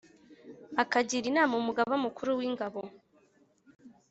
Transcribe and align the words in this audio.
Akagira 0.83 1.25
inama 1.31 1.53
umugaba 1.61 1.93
mukuru 2.05 2.29
w 2.37 2.41
ingabo 2.47 2.81